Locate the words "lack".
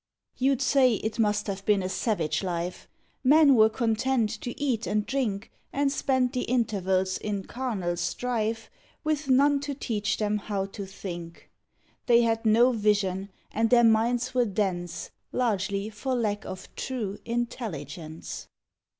16.15-16.45